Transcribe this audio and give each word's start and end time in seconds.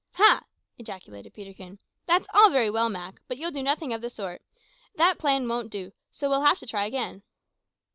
"Ha!" 0.13 0.43
ejaculated 0.79 1.31
Peterkin, 1.31 1.77
"that's 2.07 2.25
all 2.33 2.49
very 2.49 2.71
well, 2.71 2.89
Mak, 2.89 3.21
but 3.27 3.37
you'll 3.37 3.51
do 3.51 3.61
nothing 3.61 3.93
of 3.93 4.01
the 4.01 4.09
sort. 4.09 4.41
That 4.95 5.19
plan 5.19 5.47
won't 5.47 5.69
do, 5.69 5.91
so 6.11 6.27
we'll 6.27 6.41
have 6.41 6.57
to 6.57 6.65
try 6.65 6.85
again." 6.87 7.21